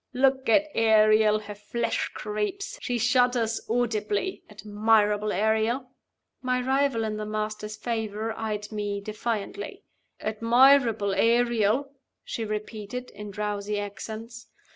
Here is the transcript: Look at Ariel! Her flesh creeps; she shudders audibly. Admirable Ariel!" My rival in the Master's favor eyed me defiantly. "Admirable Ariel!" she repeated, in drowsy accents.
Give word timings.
Look 0.13 0.49
at 0.49 0.65
Ariel! 0.73 1.37
Her 1.41 1.53
flesh 1.53 2.09
creeps; 2.15 2.79
she 2.81 2.97
shudders 2.97 3.61
audibly. 3.69 4.41
Admirable 4.49 5.31
Ariel!" 5.31 5.91
My 6.41 6.59
rival 6.59 7.03
in 7.03 7.17
the 7.17 7.25
Master's 7.27 7.75
favor 7.75 8.33
eyed 8.35 8.71
me 8.71 8.99
defiantly. 8.99 9.83
"Admirable 10.19 11.13
Ariel!" 11.13 11.93
she 12.23 12.43
repeated, 12.43 13.11
in 13.11 13.29
drowsy 13.29 13.77
accents. 13.77 14.47